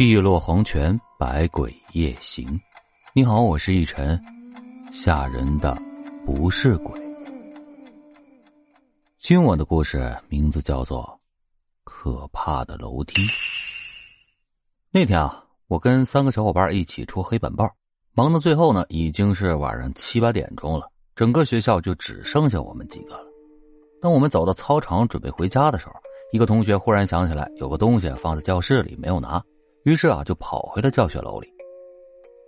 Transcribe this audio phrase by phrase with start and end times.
[0.00, 2.58] 碧落黄泉，百鬼夜行。
[3.12, 4.18] 你好，我是逸晨。
[4.90, 5.76] 吓人的
[6.24, 6.98] 不是鬼。
[9.18, 11.02] 今晚的故事名字叫做
[11.84, 13.20] 《可怕的楼梯》。
[14.90, 17.70] 那天啊，我跟三个小伙伴一起出黑板报，
[18.14, 20.90] 忙到最后呢，已经是晚上七八点钟了。
[21.14, 23.26] 整个学校就只剩下我们几个了。
[24.00, 25.92] 当我们走到操场准备回家的时候，
[26.32, 29.44] 一个同学忽然想起来有个东西放在教室里没有拿。
[29.84, 31.48] 于是啊，就跑回了教学楼里。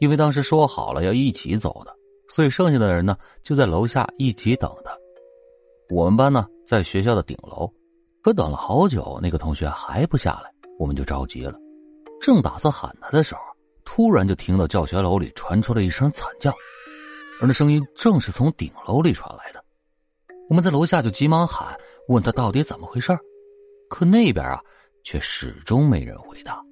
[0.00, 1.94] 因为当时说好了要一起走的，
[2.28, 4.90] 所以剩下的人呢就在楼下一起等他。
[5.88, 7.70] 我们班呢在学校的顶楼，
[8.22, 11.54] 可等了好久，那个同学还不下来，我们就着急了。
[12.20, 13.40] 正打算喊他的时候，
[13.84, 16.50] 突然就听到教学楼里传出了一声惨叫，
[17.40, 19.64] 而那声音正是从顶楼里传来的。
[20.48, 23.16] 我们在楼下就急忙喊，问他到底怎么回事
[23.88, 24.60] 可那边啊
[25.04, 26.62] 却始终没人回答。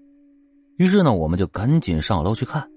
[0.83, 2.69] 于是呢，我们就赶紧上楼去看，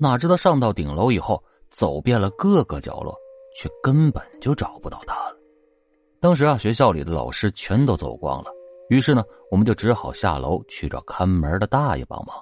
[0.00, 1.40] 哪知道上到顶楼以后，
[1.70, 3.16] 走遍了各个角落，
[3.54, 5.36] 却根本就找不到他了。
[6.18, 8.50] 当时啊，学校里的老师全都走光了，
[8.88, 12.36] 于是呢，我们就只好下楼去找看门的大爷帮忙。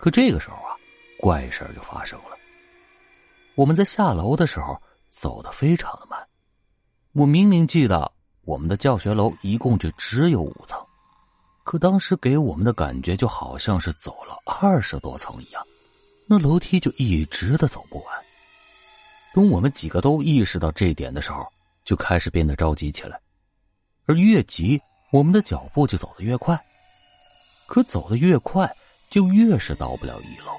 [0.00, 0.74] 可这个时候啊，
[1.20, 2.36] 怪事就发生了。
[3.54, 4.76] 我们在下楼的时候
[5.10, 6.18] 走得非常的慢，
[7.12, 8.10] 我明明记得
[8.44, 10.76] 我们的教学楼一共就只有五层。
[11.72, 15.66] 可当时给我们的感觉就好像是走了二十多层一样，
[16.26, 18.14] 那楼梯就一直的走不完。
[19.32, 21.50] 等我们几个都意识到这点的时候，
[21.82, 23.18] 就开始变得着急起来，
[24.04, 24.78] 而越急，
[25.12, 26.62] 我们的脚步就走得越快。
[27.66, 28.70] 可走得越快，
[29.08, 30.52] 就越是到不了一楼。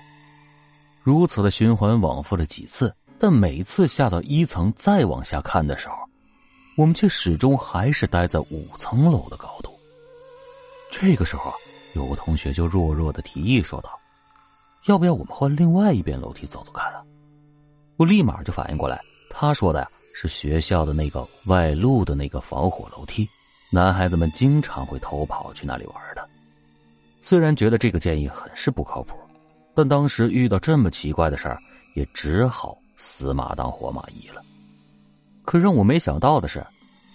[1.04, 5.96] 如此的循环往复了几次，但每次下到一层再往下看的时候，
[6.76, 9.73] 我们却始终还是待在五层楼的高度。
[10.96, 11.52] 这个时候，
[11.94, 14.00] 有个同学就弱弱的提议说道
[14.86, 17.02] ：“要不要我们换另外一边楼梯走走看啊？”
[17.98, 23.28] 我立马就反应过来，他说的呀是学校的那个外露的那个防火楼梯，
[23.72, 26.30] 男孩子们经常会偷跑去那里玩的。
[27.24, 29.18] 虽然觉得这个建议很是不靠谱，
[29.74, 31.60] 但当时遇到这么奇怪的事儿，
[31.96, 34.44] 也只好死马当活马医了。
[35.44, 36.64] 可让我没想到的是，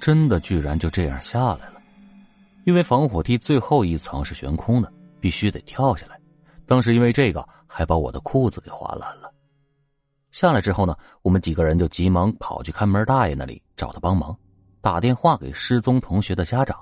[0.01, 1.78] 真的居然就这样下来了。
[2.69, 6.21] 因为防火梯最后一层是悬空的，必须得跳下来。
[6.67, 9.33] 当时因为这个，还把我的裤子给划烂了。
[10.33, 14.37] 下来之后呢，我们几个人就急忙跑去看门大爷那里找他帮忙，
[14.83, 16.77] 打电话给失踪同学的家长。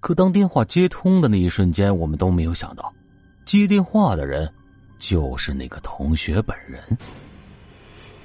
[0.00, 2.92] 可当电话接通的那一瞬间，我们都没有想到，
[3.46, 4.52] 接电话的人
[4.98, 6.82] 就是那个同学本人。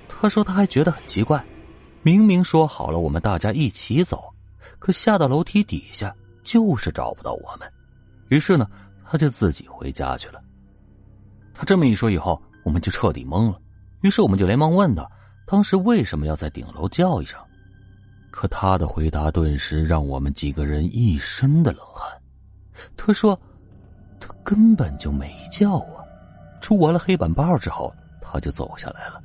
[0.07, 1.45] 他说他还觉得很奇怪，
[2.01, 4.33] 明明说好了我们大家一起走，
[4.79, 6.11] 可下到楼梯底下。
[6.43, 7.71] 就是找不到我们，
[8.29, 8.67] 于是呢，
[9.05, 10.41] 他就自己回家去了。
[11.53, 13.59] 他这么一说以后，我们就彻底懵了。
[14.01, 15.09] 于是我们就连忙问他，
[15.45, 17.39] 当时为什么要在顶楼叫一声？
[18.31, 22.11] 可他的回答顿时让我们几个人一身的冷汗。
[22.97, 23.39] 他说，
[24.19, 26.03] 他根本就没叫啊！
[26.59, 29.21] 出完了黑板报之后，他就走下来了，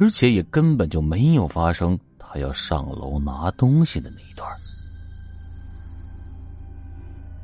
[0.00, 4.50] 而且也根本就没有发生他要上楼拿东西的那一段。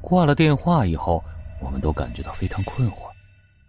[0.03, 1.25] 挂了电话以后，
[1.61, 3.11] 我们都感觉到非常困惑，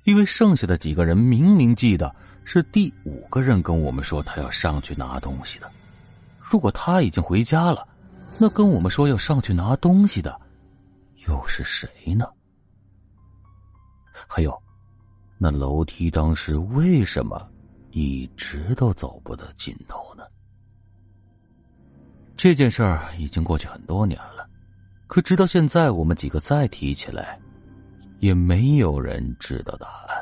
[0.04, 2.14] 因为剩下的几个人明明记得
[2.44, 5.72] 是第五个人跟我们说他要上去拿东西的。
[6.42, 7.88] 如果他已经回家了，
[8.38, 10.40] 那跟我们说要上去拿东西的
[11.28, 12.26] 又是谁呢？
[14.28, 14.62] 还有，
[15.38, 17.50] 那楼梯当时为什么
[17.92, 20.24] 一直都走不到尽头呢？
[22.36, 24.33] 这件事儿已经过去很多年了。
[25.14, 27.38] 可直到现在，我们几个再提起来，
[28.18, 30.13] 也没有人知道答案。